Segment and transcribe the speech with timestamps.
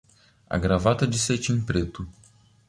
[0.49, 2.07] A gravata de cetim preto